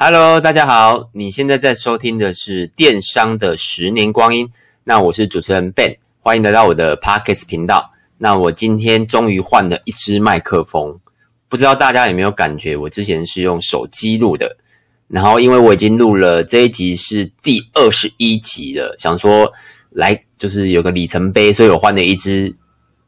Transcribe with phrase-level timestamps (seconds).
[0.00, 4.48] Hello，大家好，你现在在收听的是电商的十年光阴。
[4.84, 7.90] 那我是主持人 Ben，欢迎来到我的 Podcast 频道。
[8.18, 11.00] 那我今天终于换了一支麦克风，
[11.48, 12.76] 不知道大家有没有感觉？
[12.76, 14.56] 我之前是用手机录的，
[15.08, 19.52] 然后因为我已经录了这一集是第二十一集了，想说
[19.90, 22.54] 来就是有个里程碑，所以我换了一支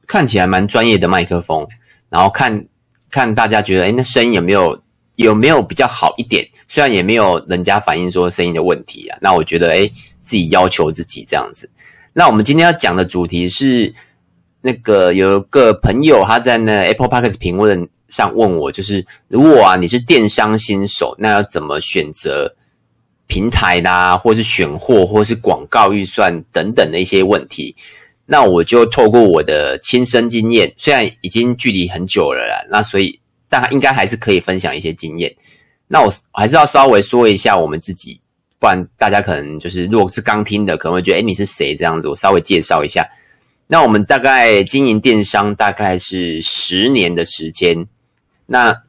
[0.08, 1.68] 看起来蛮专业的麦克风，
[2.08, 2.66] 然后看
[3.12, 4.82] 看大家觉得，诶，那声音有没有？
[5.24, 6.46] 有没有比较好一点？
[6.66, 9.86] 虽然也没有人家反映说声音的问题啊，那我觉得诶，
[10.20, 11.68] 自己要求自己这样子。
[12.12, 13.94] 那我们今天要讲的主题是
[14.62, 22.54] 那个有个朋友他在那 Apple p o c k e t 评论上问我，就是如果啊你是电商新手，那要怎么选择
[23.26, 27.76] 平台啦，或是选货，或是广告预算等等的一些问题。
[28.26, 33.19] 那我就透过我的亲身经验，虽然已经距离很久了啦，那所以。
[33.50, 35.36] 但应该还是可以分享一些经验。
[35.88, 38.22] 那我还是要稍微说一下我们自己，
[38.58, 42.08] 不然大家可能就是如果是刚听的，可能会觉得诶，你是谁这样子？
[42.08, 43.06] 我稍微介绍一下。
[43.66, 47.86] 那我们大概经营电商大概是十年的时间。
[48.46, 48.82] 那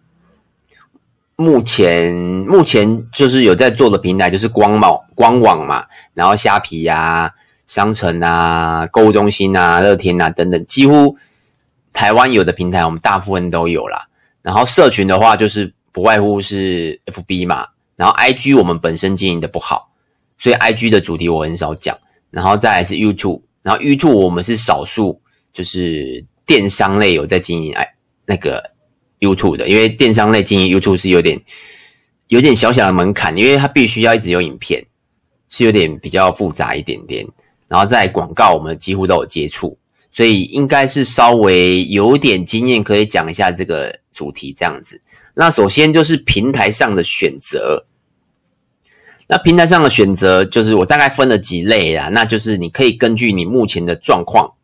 [1.35, 7.31] 目前目前就是有在做的平台就是官网官网嘛，然后虾皮啊、
[7.65, 11.17] 商城啊、购物中心啊、乐天啊等等，几乎
[11.93, 14.07] 台湾有的平台我们大部分都有啦。
[14.41, 19.91] 然后社群的话，就是不外乎是 FB 嘛，然后 IG 我们本身经营的不好，
[20.37, 21.97] 所以 IG 的主题我很少讲。
[22.31, 27.85] 然后再来是 YouTube，然后 YouTube 我们是少数就是电商类有在经营哎
[28.25, 28.71] 那个
[29.19, 31.39] YouTube 的，因为电商类经营 YouTube 是有点
[32.29, 34.81] 有点小小的门槛，因为它必须要一直有影片，
[35.49, 37.27] 是有点比较复杂一点点。
[37.67, 39.77] 然后在广告我们几乎都有接触，
[40.09, 44.00] 所以应该是稍微有点经验，可以讲一下这个。
[44.11, 45.01] 主题这样子，
[45.33, 47.85] 那首先就是平台上的选择。
[49.27, 54.55] 那平台上的选择，就是我大概分了几类啦，那就是你可以根据你目前的状况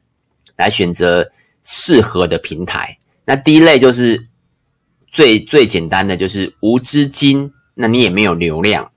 [0.57, 1.31] 来选择
[1.63, 2.97] 适合的平台。
[3.23, 4.27] 那第一类就是
[5.09, 8.91] 最最简单的，就是无资金，那你也没有流量，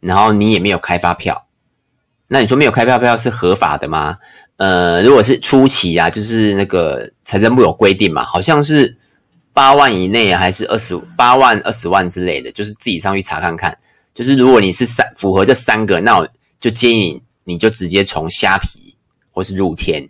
[0.00, 1.48] 然后你也没有开发票。
[2.28, 4.16] 那你说没有开发票是合法的吗？
[4.56, 8.96] 呃，如果是初期啊，就是那个财政部有规定嘛，好像是。
[9.54, 13.78] 八万以内还是二十八万、二十万之类的，就是自己上去查看看。
[14.12, 16.28] 就是如果你是三符合这三个，那我
[16.60, 18.96] 就建议你就直接从虾皮
[19.30, 20.06] 或是露天，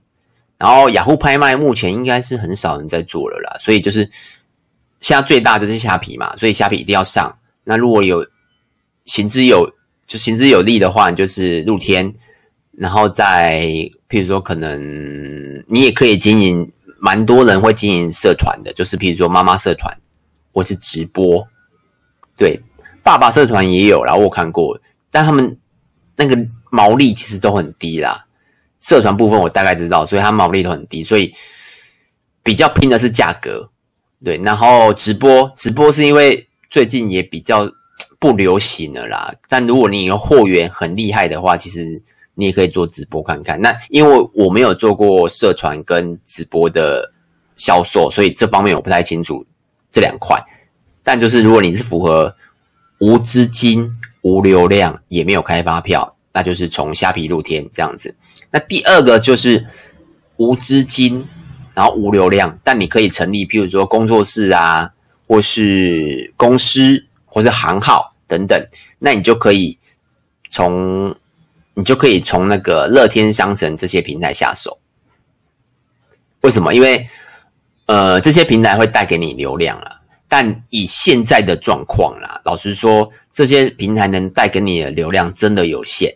[0.57, 4.11] 然后雅虎拍卖目前应该是很少人在做了啦，所以就是
[5.01, 7.39] 现在最大就是虾皮嘛，所以虾皮一定要上。
[7.65, 8.27] 那如果有
[9.05, 9.71] 行之有
[10.07, 12.15] 就行之有力的话，就是露天，
[12.73, 13.61] 然后再
[14.09, 16.71] 譬如说可能你也可以经营。
[17.05, 19.95] 蛮多人会经营社团的，就是譬如说妈妈社团
[20.55, 21.47] 或是直播，
[22.35, 22.59] 对，
[23.03, 25.55] 爸爸社团也有啦，我看过，但他们
[26.17, 26.35] 那个
[26.71, 28.25] 毛利其实都很低啦。
[28.81, 31.35] 社团部分我大概知道，所以它毛利都很低，所以
[32.43, 33.69] 比较拼的是价格，
[34.25, 34.39] 对。
[34.39, 37.71] 然后直播，直播是因为最近也比较
[38.19, 39.31] 不流行了啦。
[39.47, 42.03] 但如果你有货源很厉害的话，其实。
[42.35, 43.61] 你也可以做直播看看。
[43.61, 47.13] 那因为我没有做过社团跟直播的
[47.57, 49.47] 销售，所以这方面我不太清楚
[49.93, 50.37] 这两块。
[51.03, 52.35] 但就是如果你是符合
[52.99, 53.93] 无资金、
[54.23, 58.15] 无流量，也没有开发票，那就是从虾皮露天这样子。
[58.51, 59.67] 那第二个就是
[60.37, 61.25] 无资金，
[61.75, 64.93] 然后无流量，但你可以成立，譬如说工作室啊，
[65.29, 68.61] 或是公司，或是行号等等，
[68.99, 69.79] 那你就可以
[70.49, 71.15] 从。
[71.75, 74.79] 你就可以从那个乐天商城这些平台下手。
[76.41, 76.75] 为什么？
[76.75, 77.09] 因为
[77.87, 86.15] 呃，这些平台会带给你流量啦，但以现在的状况啦，老实说，这些平台能带给你的流量真的有限，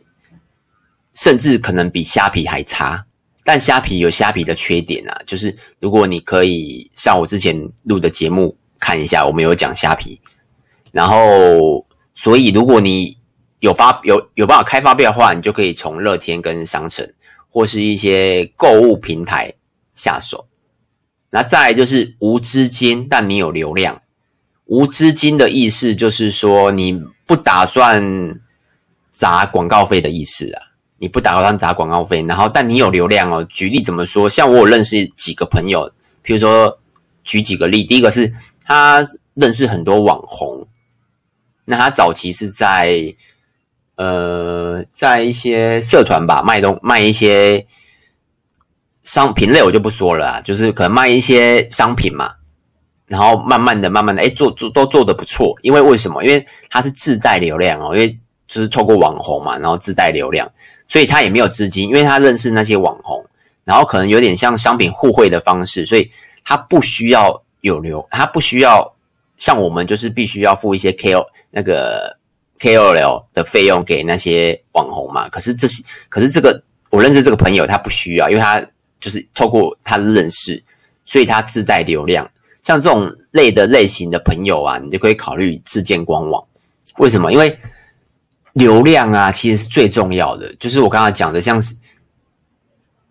[1.15, 3.05] 甚至可能比虾皮还差。
[3.45, 10.19] 但虾皮有虾皮的缺点啊，就是如果你可以像我之前录的节目看一下，我们有讲虾皮，
[10.93, 13.17] 然后所以如果你
[13.60, 17.13] 有发有有办法开发票的话，你就可以从乐天跟商城
[17.51, 19.53] 或是一些购物平台
[19.95, 20.47] 下手。
[21.31, 24.01] 那再来就是无资金，但你有流量。
[24.66, 28.39] 无资金的意思就是说你不打算
[29.10, 30.63] 砸广告费的意思啊，
[30.99, 33.45] 你不打算砸广告费，然后但你有流量哦。
[33.51, 34.31] 举例怎么说？
[34.31, 35.91] 像我有认识几个朋友，
[36.25, 36.78] 譬如说
[37.25, 38.33] 举几个例，第一个是
[38.65, 39.04] 他
[39.34, 40.69] 认识很多网红，
[41.65, 43.16] 那他早期是在。
[43.98, 47.66] 呃，在一些社团吧，卖东卖一些
[49.03, 52.33] 商品类，我就不说了啊，就是可能卖一些商品嘛。
[53.06, 55.59] 然后慢慢的、慢慢的，哎，做做都做得不错。
[55.62, 56.22] 因为为什么？
[56.22, 58.09] 因为它是自带流量哦，因为
[58.47, 60.48] 就是透过网红嘛，然后自带流量，
[60.86, 63.24] 所以他也没有资金，因为他认识那些网红，
[63.65, 66.10] 然后可能有点像商品互惠的方式，所以
[66.44, 68.94] 他不需要有流，他不需要
[69.39, 72.17] 像我们就是必须要付一些 KO 那个
[72.59, 75.28] KOL 的费用给那些网红嘛。
[75.28, 78.60] 可是这是，可是这个我认识这个朋友，他不需要，因为他
[79.01, 80.63] 就是透过他的认识，
[81.05, 82.28] 所以他自带流量。
[82.63, 86.45] 像这种类的类型的朋友啊，你就可以考虑自建官网。
[86.99, 87.33] 为什么？
[87.33, 87.59] 因为
[88.53, 90.53] 流量啊，其实是最重要的。
[90.57, 91.75] 就是我刚刚讲的，像是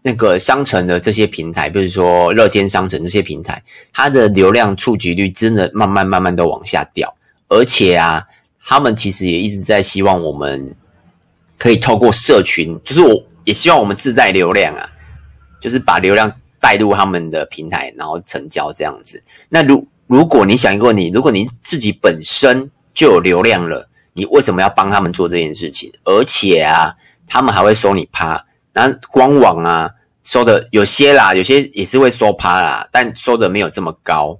[0.01, 7.11] 那个商城的这些平台，比如说乐天商城这些平台，它的流量触及率真的慢慢慢慢的往下掉。
[7.47, 8.23] 而且啊，
[8.67, 10.75] 他们其实也一直在希望我们
[11.57, 14.83] 可以透过社群，就是我也希望我们自带流量啊，
[15.59, 16.29] 就是把流量。
[16.59, 19.23] 带入他们的平台，然后成交这样子。
[19.47, 25.93] 那如如果你想一个问题，如果你自己本身就有流量了，你为什么要帮他们做这件事情？
[26.03, 26.95] 而且啊，
[27.27, 28.43] 他们还会收你趴。
[28.73, 29.91] 那官网啊，
[30.23, 34.39] 收的有些啦，有些也是会收趴啦，但收的没有这么高。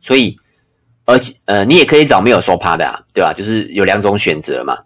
[0.00, 0.38] 所以，
[1.04, 3.32] 而且呃，你也可以找没有收趴的啊，对吧？
[3.32, 4.78] 就是有两种选择嘛。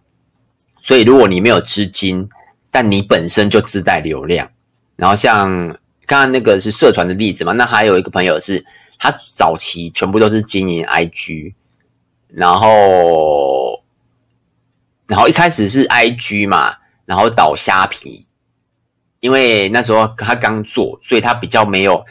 [0.81, 2.29] 所以，如果你没有资金，
[2.71, 4.51] 但你本身就自带流量，
[4.97, 5.77] 然后像。
[6.07, 7.55] 刚刚那个是社团的例子嘛？
[7.55, 8.63] 那还有一个朋友是，
[8.99, 11.55] 他早期全部都是经营 IG，
[12.29, 13.83] 然后，
[15.07, 16.77] 然后一开始是 IG 嘛，
[17.07, 18.27] 然后导虾皮，
[19.21, 22.05] 因为那时候他刚做，所以他比较没有，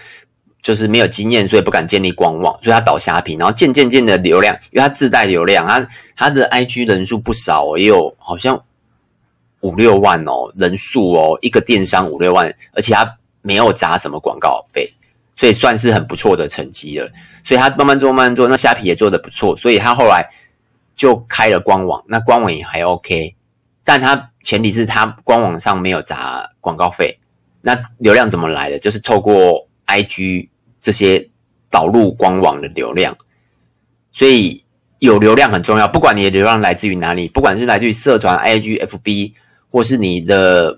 [0.64, 8.60] 就是没有经验，所以不敢建立官网，所以他倒虾皮，然后渐渐渐的流量，因为他自带流量，他他的 IG 人数不少，也有好像
[9.60, 13.16] 五六万哦，人数哦，一个电商五六万，而且他。
[13.46, 14.90] 没有砸什么广告费，
[15.36, 17.12] 所以算是很不错的成绩了。
[17.44, 20.26] 所以他慢慢做，慢慢做，那虾皮也做得不错，所以他后来
[20.96, 23.36] 就开了官网，那官网也还 OK，
[23.84, 27.20] 但他前提是他官网上没有砸广告费。
[27.60, 28.80] 那流量怎么来的？
[28.80, 30.48] 就是透过 IG
[30.84, 31.28] 这些
[31.72, 33.18] 导入官网的流量。
[34.12, 34.64] 所以
[35.00, 39.34] 有流量很重要，不管你的流量来自于哪里，不管是来自于社团、IG、FB，
[39.72, 40.78] 或是你的。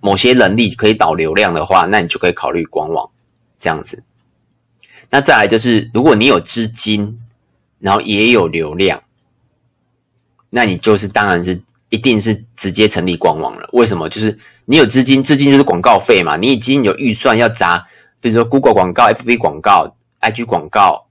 [0.00, 3.08] 某些能力可以导流量的话，那你就可以考虑官网
[3.58, 4.04] 这样子。
[5.08, 7.18] 那再来就是，如果你有资金，
[7.78, 9.02] 然后也有流量，
[10.50, 11.58] 那你就是当然是
[11.88, 13.66] 一定是直接成立官网了。
[13.72, 14.06] 为什么？
[14.10, 16.36] 就是你有资金，资金就是广告费嘛。
[16.36, 17.82] 你已经有预算要砸，
[18.24, 21.08] 比如说 Google 广告、FB 广告、IG 广告，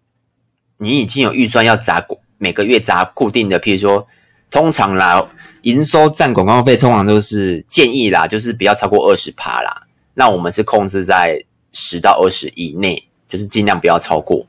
[0.77, 2.03] 你已经有预算要砸，
[2.39, 4.07] 每个月砸固定的，譬如说，
[4.49, 5.29] 通常啦。
[5.61, 9.83] 营收占广告费通常都是建议啦，就是不要超过二十趴啦。
[10.15, 14.47] 那我们是控制在十到二十以内，就是尽量不要超过。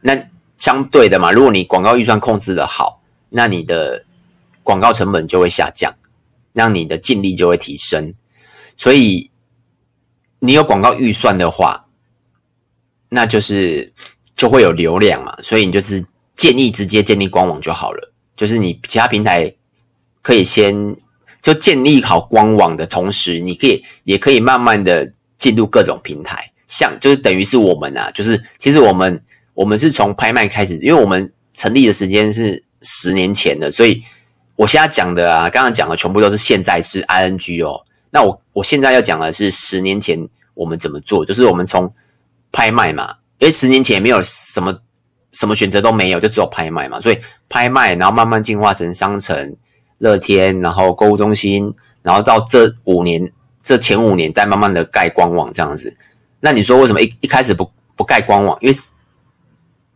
[0.00, 0.16] 那
[0.58, 4.04] 相对的嘛，如果你广告预算控制的好，那你的
[4.62, 5.92] 广告成本就会下降，
[6.52, 8.14] 让你的净利就会提升。
[8.76, 9.28] 所以
[10.38, 11.85] 你有广告预算的话，
[13.16, 13.90] 那就是
[14.36, 15.34] 就会有流量嘛。
[15.42, 16.04] 所以你就是
[16.36, 19.52] 建议直接建立官网就好了，就是你其他平台。
[20.26, 20.74] 可以先
[21.40, 25.08] 就建立好官网的同时，你可以也可以慢慢的
[25.38, 29.22] 进入各种平台，像就是等于是我们啊，就是其实我们
[29.54, 34.02] 我们是从拍卖开始，因为我们成立的时间是十年前的，所以
[34.56, 37.80] 我现在讲的啊，刚刚讲的全部都是现在是 ing 哦。
[38.10, 40.18] 那我我现在要讲的是十年前
[40.54, 41.88] 我们怎么做，就是我们从
[42.56, 44.80] 拍卖嘛，因为十年前没有什么
[45.32, 47.18] 什么选择都没有，就只有拍卖嘛，所以
[47.50, 49.54] 拍卖，然后慢慢进化成商城。
[49.98, 53.32] 乐天，然后购物中心，然后到这五年，
[53.62, 55.96] 这前五年再慢慢的盖官网这样子。
[56.40, 58.58] 那你说为什么一一开始不不盖官网？
[58.60, 58.76] 因为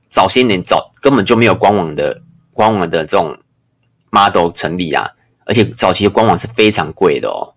[0.08, 2.22] 早些年早根本就没有官网的
[2.54, 3.36] 官网的这种
[4.10, 5.06] model 成立啊，
[5.44, 7.52] 而且早期的官网是非常贵的哦。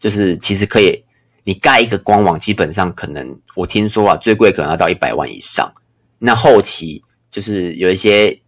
[0.00, 1.04] 就是其实可以，
[1.44, 5.72] 你盖一个官网，基本上可能我听说啊，最贵可能要到一百万以上。
[6.18, 8.38] 那后期就是有一些。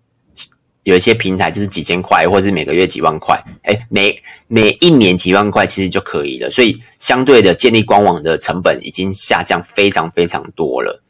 [0.85, 4.15] 有一些平台就是几千块，或者是每个月几万块，哎，每
[4.49, 6.51] 每一年几万块其实就可以了。
[6.51, 11.03] 所以相对的，建立官网的成本已经下降非常非常多了。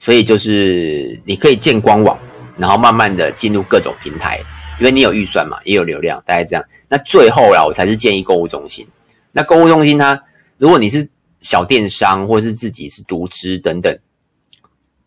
[0.00, 2.18] 所以就是你可以建官网，
[2.58, 4.40] 然后慢慢的进入各种平台，
[4.80, 6.64] 因为你有预算嘛，也有流量，大概这样。
[6.88, 8.84] 那最后啦，我才是建议购物中心。
[9.30, 10.20] 那购物中心它，
[10.58, 11.08] 如果你是
[11.40, 13.98] 小电商，或者是自己是独资等等。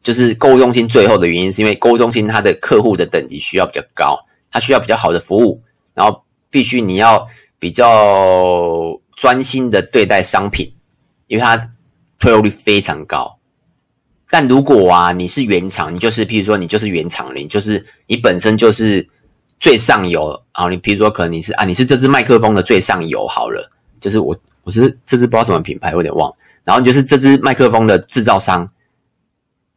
[0.03, 4.17] 就是购物中心最后的原因，是因为购物中心它的客户的等级需要比较高，
[4.49, 5.61] 它需要比较好的服务，
[5.93, 7.27] 然后必须你要
[7.59, 10.73] 比较专心的对待商品，
[11.27, 11.55] 因为它
[12.17, 13.37] 退货率非常高，
[14.27, 19.07] 但如果啊，你是原厂，你就是譬如说你就是原厂零，就是你本身就是
[19.59, 20.67] 最上游啊。
[20.67, 26.33] 你譬如说可能你是啊，你是这支麦克风的最上游好了，就是我我是这支不知道什么品牌，我有点忘。
[26.63, 28.69] 然后就是这支麦克风的制造商，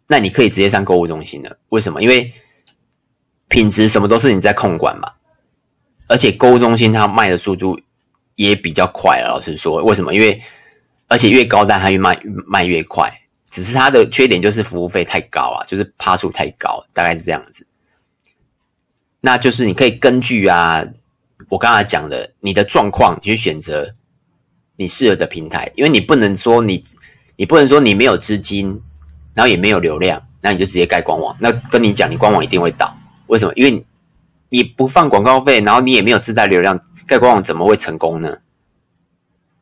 [0.06, 1.58] 那你可以直接上购物中心了。
[1.70, 2.02] 为什么？
[2.02, 2.32] 因为
[3.48, 5.12] 品质什么都是你在控管嘛，
[6.08, 7.80] 而且购物中心它卖的速度
[8.34, 9.22] 也比较快。
[9.22, 10.12] 老实说，为什么？
[10.14, 10.42] 因为
[11.08, 13.10] 而且越高单它越卖卖越快，
[13.50, 17.66] 只是它的缺点就是服务费太高啊，就是趴数太高，大概是这样子。
[19.20, 20.84] 那就是你可以根据啊，
[21.48, 23.94] 我刚才讲的你的状况，去选择
[24.76, 26.84] 你适合的平台，因为你不能说你
[27.36, 28.80] 你不能说你没有资金，
[29.34, 31.36] 然后也没有流量，那你就直接盖官网。
[31.40, 32.96] 那跟你讲，你官网一定会倒。
[33.26, 33.52] 为什么？
[33.56, 33.84] 因为
[34.48, 38.38] 你不放广告费，然后你也没有自带流量，盖官网怎么会成功呢？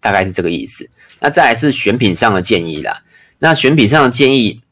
[0.00, 0.90] 大概是这个意思。
[1.21, 3.04] 那再来是选品上的建议啦。
[3.38, 4.62] 那选品上的建议，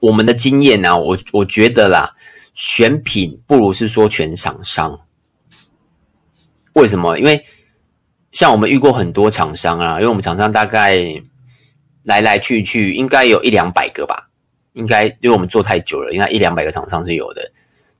[0.00, 2.14] 我们的经验呢、我我觉得啦，
[2.52, 5.00] 选品不如是说选厂商。
[6.74, 7.18] 为什么？
[7.18, 7.44] 因为
[8.34, 10.98] 像我们遇过很多厂商啊，因为我们厂商大概
[12.02, 14.28] 来来去去应该有一两百个吧，
[14.74, 17.50] 应该因为我们做太久了，应该一两百个厂商是有的。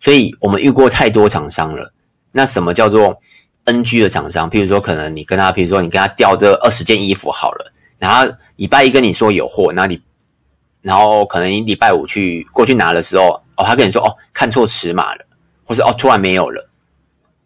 [0.01, 1.95] 所以我们遇过太多厂商了。
[2.33, 3.19] 那什么叫做
[3.65, 4.51] NG 的厂商？
[4.51, 10.03] 譬如说，可能你跟他，譬如说你跟他调这二十件衣服好了，然后礼拜一跟你说有货，那你，
[10.83, 15.25] 然后可能你礼拜五去过去拿的时候，哦，他跟你说哦，看错尺码了，
[15.65, 16.69] 或是哦，突然没有了。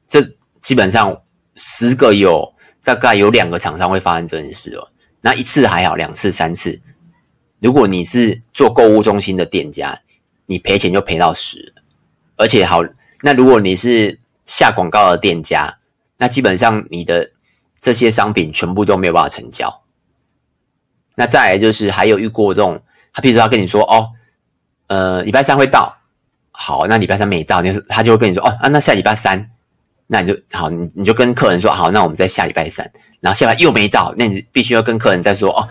[0.08, 0.26] 这
[0.62, 1.20] 基本上
[1.54, 2.54] 十个有
[2.88, 4.88] 大概有两个厂商会发生这件事哦。
[5.20, 6.80] 那一次还好，两次、三次，
[7.60, 10.00] 如果你是做购物中心的店家，
[10.46, 11.74] 你赔钱就赔到死。
[12.36, 12.82] 而且好，
[13.20, 15.76] 那如果你是下广告的店家，
[16.16, 17.32] 那基本上你的
[17.78, 19.82] 这些商品全部都没有办法成交。
[21.16, 22.80] 那再来就是还有遇过这种，
[23.12, 24.12] 他譬如说他跟你说哦，
[24.86, 25.94] 呃，礼拜三会到，
[26.52, 29.50] 好，那礼拜三没到，就是他就会跟你说哦，啊，那下礼拜三，
[30.08, 35.68] 那你就好，你你就跟客人说好，那我们在下礼拜三，然后下礼拜又没到，那你必须要跟客人再说哦，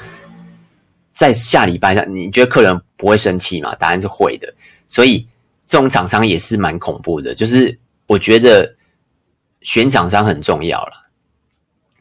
[1.12, 3.76] 在下礼拜三，你觉得客人不会生气吗？
[3.76, 4.54] 答案是会的，
[4.88, 5.28] 所以。
[5.70, 8.74] 这种厂商也是蛮恐怖的，就是我觉得
[9.60, 10.94] 选厂商很重要了。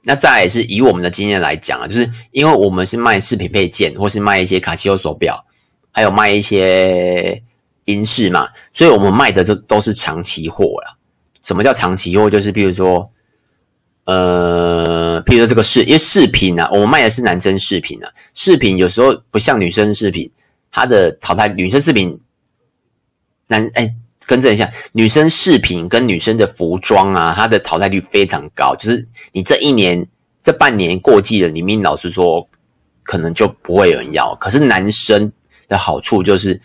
[0.02, 5.44] 那再来是以我们的经验来讲啊，就是因为我们是卖饰品配件，或是卖一些卡西欧手表，
[5.90, 7.42] 还有卖一些
[7.86, 10.95] 银饰嘛，所以我们卖的都都是长期货了。
[11.46, 12.28] 什么叫长期或？
[12.28, 13.08] 就是譬如说，
[14.04, 20.28] 呃，譬如说这个饰，因为饰品啊，我们卖的是男生饰品啊，饰品有时候不像女生饰品，
[20.72, 22.20] 它的淘汰，女生饰品。
[23.48, 23.94] 男哎，
[24.26, 28.74] 更正一下，女生饰品跟女生的服装啊，它的淘汰率非常高。
[28.74, 30.04] 就是你这一年、
[30.42, 32.44] 这半年过季了，里面老实说，
[33.04, 34.34] 可能就不会有人要。
[34.40, 35.30] 可是男生
[35.68, 36.60] 的好处就是，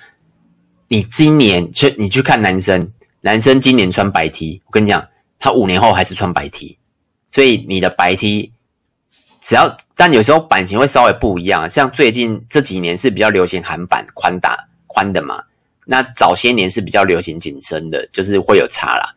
[0.88, 5.08] 你今年去你去看男生，男生今年穿白 T，我跟你讲，
[5.40, 6.78] 他五年后还是穿白 T。
[7.32, 8.52] 所以你的白 T，
[9.40, 15.44] 只要但有时候版型会稍微不一样，像最近这几年是比较流行韩版宽大宽的嘛。
[15.86, 19.16] 那早些年是比较流行紧身的，就是会有差啦。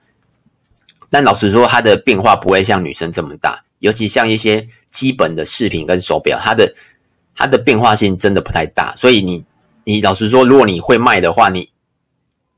[1.11, 6.75] 但老实说，它的变化不会像女生这么大，尤其像一些基本的饰品跟手表，它的
[7.34, 8.94] 它的变化性真的不太大。
[8.96, 9.44] 所以你
[9.84, 11.68] 你老实说，如果你会卖的话，你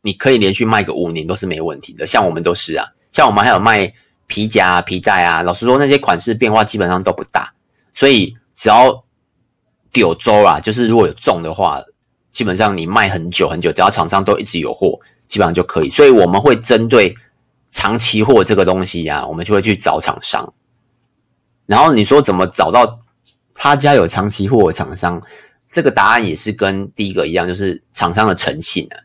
[0.07, 2.07] 你可以连续卖个五年都是没问题的。
[2.07, 3.93] 像我们都是啊，像我们还有卖
[4.27, 7.53] 皮夹啊、皮带啊，老实说那些款式变化基本上都不大。
[7.93, 9.05] 所以只要
[9.95, 11.83] 有周啊，就是如果有中的话。
[12.37, 15.89] 基本上你卖很久很久，只要厂商都一直有货，基本上就可以。
[15.89, 17.17] 所以我们会针对
[17.71, 20.53] 长期货这个东西呀、我们就会去找厂商。
[21.65, 23.01] 然后你说怎么找到
[23.55, 25.23] 他家有长期货的厂商？
[25.71, 29.01] 这个答案也是跟第一个一样，就是厂商的诚信啊。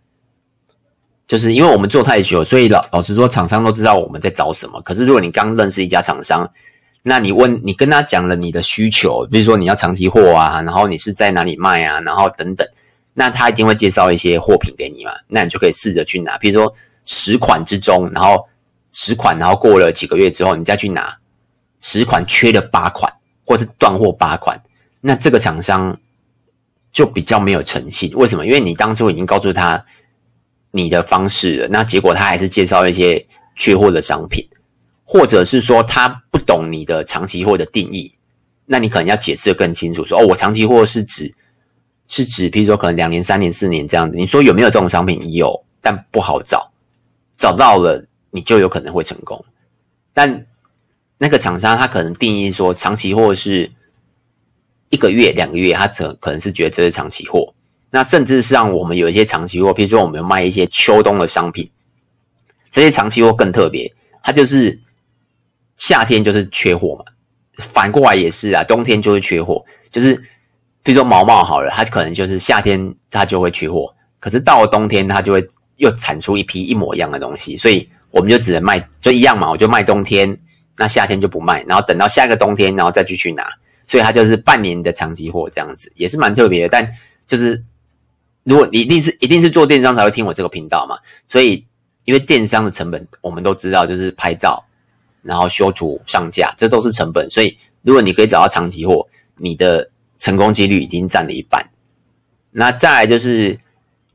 [1.32, 4.82] 就是因为我们做太久，所以老老实说，厂商都知道我们在找什么。
[4.82, 6.52] 可是如果你刚认识一家厂商，
[7.04, 12.68] 那你问你跟他讲了你的需求，比如说你要长期货啊，然后你是在哪里卖啊，然后等等。
[13.14, 15.14] 那他一定会介绍一些货品给你嘛？
[15.30, 18.46] 那你就可以试着去拿，比如说十款之中，然后
[18.92, 21.18] 十款，然后过了几个月之后，你再去拿
[21.80, 23.10] 十款缺了八款，
[23.46, 24.62] 或是断货八款，
[25.00, 25.98] 那这个厂商
[26.92, 28.12] 就比较没有诚信。
[28.16, 28.46] 为什么？
[28.46, 29.86] 因为你当初已经告诉他
[30.72, 33.26] 你的方式，那结果他还是介绍一些
[33.56, 34.48] 缺货的商品，
[35.04, 38.14] 或者是说他不懂你的长期货的定义，
[38.66, 41.34] 那你可能要解释的更清楚，说哦，我长期货是指。
[42.14, 44.18] 是指，譬如说，可能两年、三年、四年这样子。
[44.18, 45.18] 你说有没有这种商品？
[45.32, 46.70] 有，但不好找。
[47.38, 49.46] 找到了，你就有可能会成功。
[50.12, 50.46] 但
[51.18, 53.72] 那个厂商他可能定义说，长期货是
[54.90, 57.51] 一个月、两个月，他可可能是觉得这是长期货。
[57.92, 61.70] 那甚至是让我们有一些长期货，比如说我们卖一些秋冬的商品，
[62.72, 63.94] 这些长期货更特别，
[64.24, 64.80] 它就是
[65.78, 67.06] 夏天就是缺货嘛，
[67.58, 70.16] 反过来也是啊，冬天就会缺货，就是
[70.82, 75.46] 比如说毛毛好了，它可能就是夏天它就会缺货，可是到了冬天它就会
[75.76, 80.38] 又产出一批一模一样的东西，所以我们就只能卖就一样嘛，我就卖冬天，
[80.78, 83.52] 那夏天就不卖，然后等到下一个冬天，然后再继续拿。
[83.88, 86.70] 所以它就是半年的长期货这样子，也是蛮特别的。
[86.70, 86.90] 但
[87.28, 87.62] 就是
[88.44, 91.66] 如果你一定是一定是做电商才会听我这个频道嘛，所以
[92.06, 94.64] 因为电商的成本我们都知道，就是拍照，
[95.22, 97.30] 然后修图、上架，这都是成本。
[97.30, 99.08] 所以如果你可以找到长期货，
[99.38, 101.70] 你的成功几率已经占了一半。
[102.52, 103.60] 那再来就是，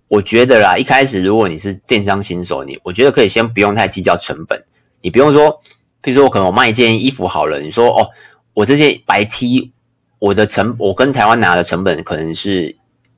[0.09, 4.65] 我觉得啦，一开始如果你是电商新手，你我觉得可以先不用太计较成本，
[5.01, 5.61] 你不用说，
[6.01, 8.09] 比如说我可能我卖一件衣服好了，你说哦。
[8.57, 9.71] 我这件白 T，
[10.19, 12.75] 我的成我跟台湾拿的成本可能是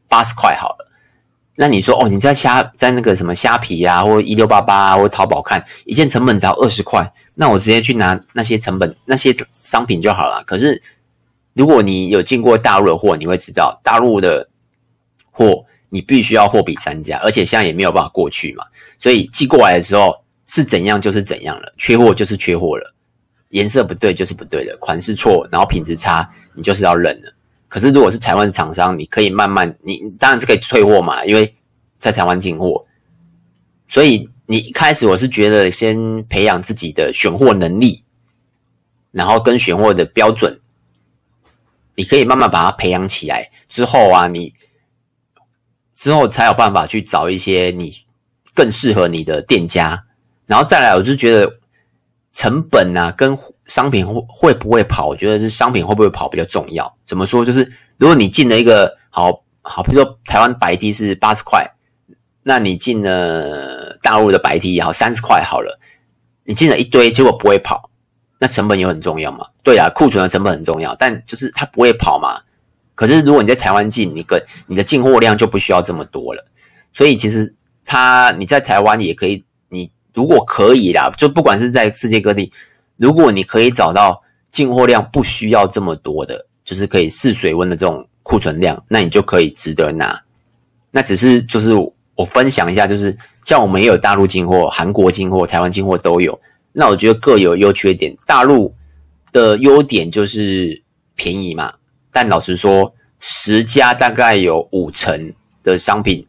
[0.08, 0.87] 八十块好了。
[1.60, 10.44] 那你说哦，你在虾在那个什么虾皮啊，或一六八八啊，或淘宝看一件成本只要二十块，那我直接去拿那些成本那些商品就好了。
[10.46, 10.80] 可是
[11.54, 14.48] 如果你有进过大陆的货，你会知道大陆的
[15.32, 18.64] 货你必须要货比三家，而且现在也没有办法过去嘛，
[19.00, 20.14] 所以寄过来的时候
[20.46, 22.94] 是怎样就是怎样了，缺货就是缺货了。
[23.48, 27.34] 颜色不对就是不对的，款式错，然后品质差，你就是要认了。
[27.68, 31.54] 可是如果是台湾厂商，你可以慢慢，你当然是可以退货嘛，因为
[31.98, 32.86] 在台湾进货。
[33.86, 38.02] 所以你一开始我是觉得先培养自己的选货能力，
[39.10, 40.58] 然后跟选货的标准，
[41.94, 43.50] 你可以慢慢把它培养起来。
[43.68, 44.54] 之后啊，你
[45.94, 47.94] 之后才有办法去找一些你
[48.54, 50.04] 更适合你的店家，
[50.46, 51.57] 然后再来，我就觉得。
[52.32, 55.08] 成本啊，跟商品会会不会跑？
[55.08, 56.96] 我觉得是商品会不会跑比较重要。
[57.06, 57.44] 怎么说？
[57.44, 61.66] 就是如果你进了一个好好，比如说台湾白 T 是八十块，
[62.44, 65.80] 那你进了大陆的白 T 也好三十块好了，
[66.44, 67.90] 你进了一堆，结果不会跑，
[68.38, 69.46] 那成本也很重要嘛？
[69.64, 72.40] 对啊，库存的成本很重要，但就是它不会跑嘛。
[72.94, 76.46] 可是如果你在台湾进，你个你的进货量就不需要这么多了。
[76.92, 79.44] 所以其实它你在台湾也可以。
[80.18, 82.50] 如果可以啦，就不管是在世界各地，
[82.96, 90.20] 如果你可以找到进货量不需要这么多的，就是可以试水温的这种库存量，那你就可以值得拿。
[90.90, 91.72] 那只是就是
[92.16, 96.36] 我分享一下，就是像我们也有大陆进货、韩国进货、台湾进货都有。
[96.72, 98.12] 那我觉得各有优缺点。
[98.26, 98.74] 大陆
[99.30, 100.82] 的优点就是
[101.14, 101.72] 便宜嘛，
[102.10, 106.26] 但老实说，十家大概有五成的商品。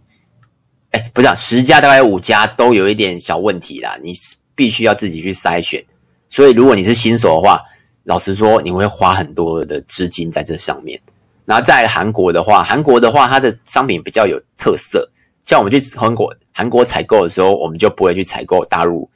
[0.91, 4.13] 哎，不是啊，十家大概五家都有一点小问题啦，你
[4.55, 5.83] 必须要自己去筛选。
[6.29, 7.61] 所以如果你是新手的话，
[8.03, 10.99] 老实说，你会花很多的资金在这上面。
[11.45, 15.09] 然后在韩国的话，韩国的话，它的商品比较有特色。
[15.45, 19.09] 像我们去韩国韩国采购的时候，我们就不会去采购大陆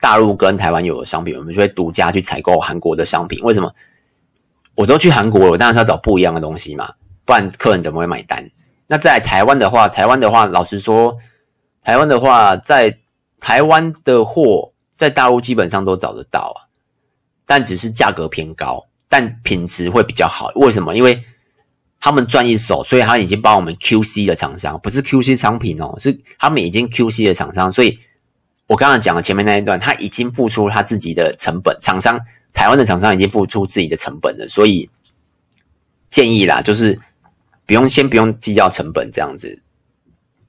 [0.00, 3.42] 大陆跟台湾有的商品，我们就会独家去采购韩国的商品。
[3.42, 3.70] 为什么？
[4.74, 6.92] 我都去韩国了，我当然是要找不一样的东西嘛，
[7.24, 8.48] 不然客人怎么会买单？
[8.90, 11.18] 那在台湾的话，台湾的话，老实说，
[11.84, 12.98] 台湾的话，在
[13.38, 16.72] 台湾的货在大陆基本上都找得到啊，
[17.44, 20.50] 但只是价格偏高，但品质会比较好。
[20.54, 20.96] 为什么？
[20.96, 21.22] 因为
[22.00, 27.70] 他们赚一手，所以他已经帮我们 QC 的厂商，不是 QC 商品哦，是他们已经 QC 的厂商。
[27.70, 27.98] 所以
[28.66, 32.18] 我刚刚讲的前面那一段，他已经付出他自己的成本，厂商
[32.54, 34.88] 台湾的厂商已经付出自己的成本了，所以
[36.08, 36.98] 建议啦，就是。
[37.68, 39.62] 不用，先不用计较成本这样子，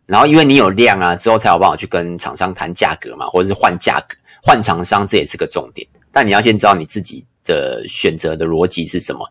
[0.05, 5.85] 然后因为你有量啊，之后才有办法去跟厂商谈价格嘛，或者是换价格、换厂商，这也是个重点。
[6.13, 9.29] 但你要先知道你自己的选择的逻辑是什么。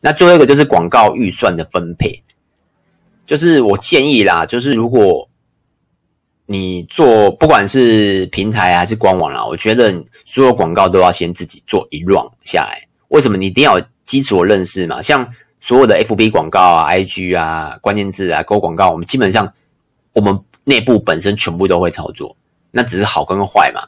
[0.00, 2.20] 那最后一个就是广告预算的分配，
[3.24, 5.28] 就是我建议啦，就是如果
[6.46, 12.88] 你做不管是平台还是官网啦，我觉得所有广告都要先自己做一 round 下来。
[13.10, 13.38] 为什么？
[13.38, 15.32] 你一定要有基础的认识嘛，像。
[15.60, 19.52] 所有的 FB 广告啊、IG 啊、关键字啊、勾广告，我们基本上
[20.12, 22.36] 我们内部本身全部都会操作，
[22.70, 23.82] 那只是好跟坏嘛。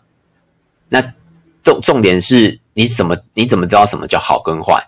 [0.89, 1.01] 那
[1.63, 4.85] 重重点是你怎么你怎么知道什么叫好跟坏？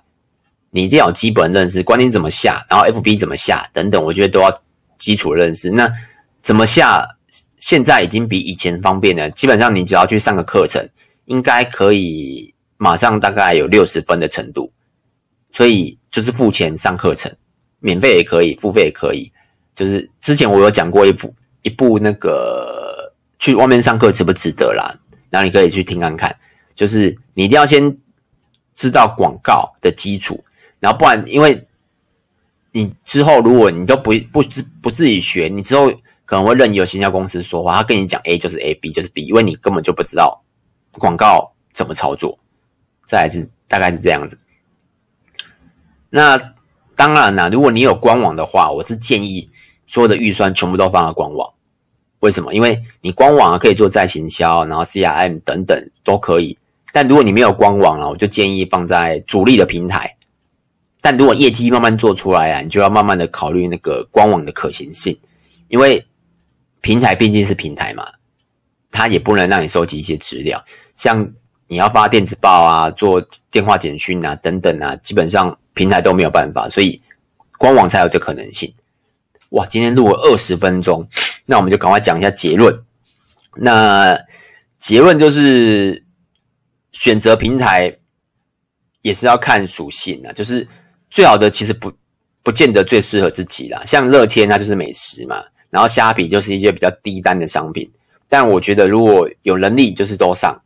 [0.70, 4.52] 你一定要有基本认识，关键怎么下，然后 FB 怎么下等等，我觉得都要
[4.98, 5.70] 基础认识。
[5.70, 5.88] 那
[6.42, 7.06] 怎么下？
[7.56, 10.84] 现在已经比以前方便了，基本上你只要去上个课程，
[11.26, 14.72] 应该可以马上大概有六十分的程度，
[15.52, 15.96] 所以。
[16.12, 17.34] 就是付钱上课程，
[17.80, 19.32] 免费也可以，付费也可以。
[19.74, 24.94] 就是之前我有讲过一部一部那个去外面上课值不值得啦，
[25.30, 26.36] 然后你可以去听看看。
[26.74, 27.96] 就是你一定要先
[28.76, 30.44] 知道广告的基础，
[30.78, 31.66] 然后不然因为
[32.72, 35.90] 你之后如果你都不不自不自己学，你之后
[36.24, 40.42] 可能会任由行销公司说话，他跟你讲 A 就是 A，B 就是 B，因为你根本就不知道
[40.92, 42.38] 广告怎么操作。
[43.06, 44.38] 再来是大概是这样子。
[46.14, 46.38] 那
[46.94, 49.48] 当然啦，如果你有官网的话，我是建议
[49.86, 51.50] 所有的预算全部都放在官网。
[52.20, 52.52] 为什么？
[52.52, 56.58] 因为你官网可以做再行销，然后 CRM 等等都可以。
[56.92, 60.18] 但如果你没有官网了，我就建议放在主力的平台。
[61.00, 65.18] 但如果业绩慢慢做出来啊，你就要慢慢的考虑那个官网的可行性，
[65.68, 66.06] 因为
[66.82, 68.06] 平台毕竟是平台嘛，
[68.90, 70.62] 它也不能让你收集一些资料，
[70.94, 71.32] 像
[71.72, 73.18] 你要发电子报啊、做
[73.50, 77.00] 电话简讯啊等等啊，基本上平台都没有办法，所以
[77.56, 78.70] 官网才有这可能性。
[79.52, 81.08] 哇，今天录了二十分钟，
[81.46, 82.78] 那我们就赶快讲一下结论。
[83.56, 84.14] 那
[84.78, 86.04] 结论就是
[86.90, 87.96] 选择平台
[89.00, 90.68] 也是要看属性啊，就是
[91.10, 91.90] 最好的其实不
[92.42, 93.80] 不见得最适合自己啦。
[93.86, 97.90] 像乐天它就是美食嘛，然后虾皮就是一些比较低单的商品。
[98.28, 100.60] 但我觉得如果有能力，就是都上，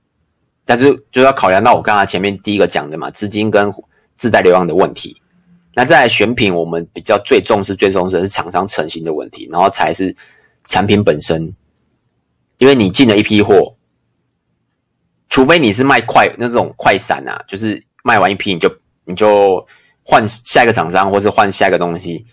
[0.67, 3.73] 但是就要考量到我刚才前面第一个讲的嘛，资金跟
[4.19, 5.17] 自带流量的问题。
[5.75, 10.15] 那在选品，我们比较最重视、最重视的是厂商诚信的问题，然后才是
[10.67, 11.55] 产品本身。
[12.59, 13.77] 因为你进了一批货，
[15.29, 18.75] 除非你是卖快那种快闪啊，就是卖完一批你就
[19.05, 19.65] 你就
[20.03, 22.27] 换下一个厂商，或是换下一个东西。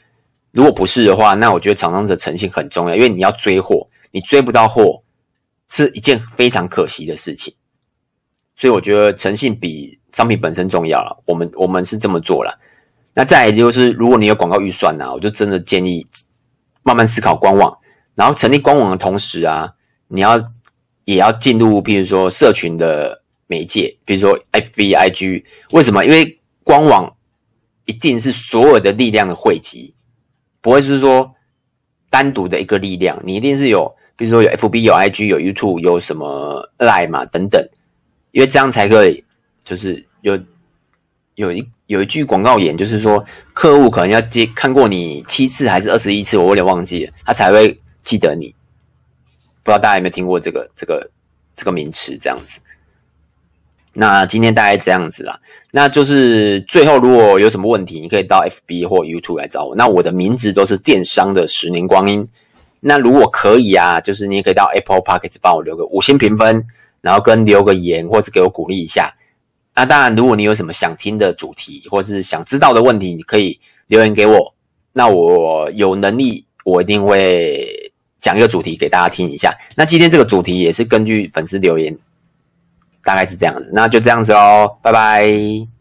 [0.52, 5.04] 如果不是的话，那我觉得厂商的诚信很重要，因为你要追货，你追不到货
[5.70, 7.54] 是一件非常可惜的事情。
[8.56, 11.24] 所以我觉得诚信比商品本身重要了。
[11.26, 12.60] 我们我们是这么做了。
[13.14, 16.06] 那再来就是，如果你有广告预算呢、我就真的建议
[16.82, 17.78] 慢慢思考官网，
[18.16, 19.74] 然后成立官网的同时啊，
[20.08, 20.38] 你要
[21.06, 25.44] 也要进入，比如说社群的媒介，比如说 FB、IG。
[25.72, 26.04] 为什么？
[26.04, 27.16] 因为官网
[27.86, 29.94] 一定是所有的力量的汇集，
[30.62, 31.36] 不会是说
[32.10, 37.64] 单独的一个力量，你一定是有，比如说有 FB、有 IG、有 YouTube、有什么 Line 嘛等等，
[38.34, 39.24] 因为这样才可以，
[39.64, 40.38] 就是有
[41.36, 41.66] 有一。
[41.88, 48.48] 有一句广告言，就是说客户可能要接看过你七次还是二十一次，我有点忘记了，他才会记得你。
[49.62, 51.12] 不知道大家有没有听过这个这个
[51.56, 52.18] 这个名词？
[52.18, 52.62] 这样子。
[53.94, 55.40] 那今天大概这样子啦。
[55.72, 59.76] 那就是最后如果有什么问题，你可以到 FB 或 YouTube 来找我。
[59.76, 62.28] 那我的名字都是电商的十年光阴。
[62.80, 66.66] 那如果可以啊，就是你也可以到 Apple Podcast 帮我留个五星评分，
[67.04, 69.14] 然后跟留个言，或者给我鼓励一下。
[69.76, 74.56] 那当然，如果你有什么想听的主题，或是想知道的问题，你可以留言给我。
[74.94, 79.54] 那我有能力，我一定会讲一个主题给大家听一下。
[79.76, 81.98] 那今天这个主题也是根据粉丝留言，
[83.04, 83.70] 大概是这样子。
[83.74, 85.73] 那就这样子哦，拜拜。